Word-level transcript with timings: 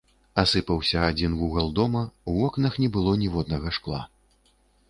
Асыпаўся 0.43 1.03
адзін 1.09 1.35
вугал 1.43 1.69
дома, 1.81 2.01
у 2.31 2.35
вокнах 2.41 2.81
не 2.85 2.89
было 2.97 3.11
ніводнага 3.25 3.67
шкла. 3.81 4.01